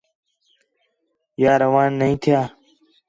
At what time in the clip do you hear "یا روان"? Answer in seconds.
1.43-1.89